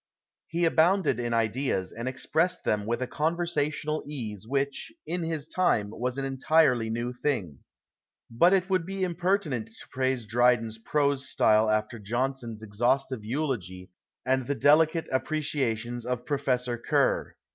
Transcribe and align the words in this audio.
lie 0.51 0.61
abounded 0.61 1.19
in 1.19 1.31
ideas, 1.31 1.91
and 1.91 2.07
expressed 2.07 2.63
them 2.63 2.87
witli 2.87 3.01
a 3.01 3.05
con\ersational 3.07 4.01
ease 4.07 4.47
which, 4.47 4.91
in 5.05 5.21
his 5.21 5.47
time, 5.47 5.91
was 5.91 6.17
an 6.17 6.25
entirely 6.25 6.89
new 6.89 7.13
thing. 7.13 7.59
IJut 8.35 8.51
it 8.51 8.67
would 8.67 8.89
lie 8.89 8.95
imjiert 9.03 9.15
incut 9.43 9.65
to 9.67 9.87
j^raise 9.95 10.25
Drydens 10.25 10.83
prose 10.83 11.29
style 11.29 11.69
alter 11.69 11.99
.Johnsons 11.99 12.63
exhausli\c 12.63 13.17
eulogy 13.27 13.91
and 14.25 14.47
the 14.47 14.55
delicate 14.55 15.07
aj)j)reeiations 15.11 16.03
of 16.03 16.25
Professor 16.25 16.79
Ker. 16.79 17.35